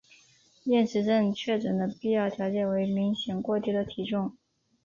[0.63, 4.35] 厌食症确诊的必要条件为明显过低的体重。